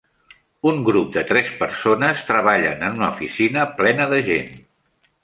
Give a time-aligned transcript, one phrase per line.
[0.69, 4.49] Un grup de tres persones treballen en una oficina plena de gent.